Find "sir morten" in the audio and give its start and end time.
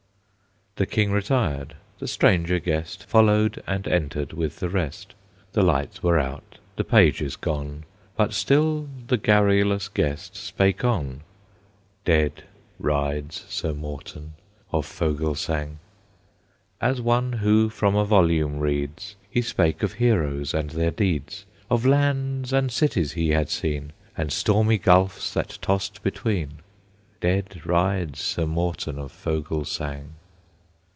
13.49-14.33, 28.21-28.97